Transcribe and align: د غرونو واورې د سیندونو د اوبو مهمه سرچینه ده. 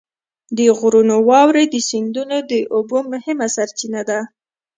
د 0.57 0.59
غرونو 0.79 1.15
واورې 1.29 1.63
د 1.69 1.75
سیندونو 1.89 2.37
د 2.51 2.53
اوبو 2.75 2.97
مهمه 3.11 3.47
سرچینه 3.55 4.01
ده. 4.09 4.19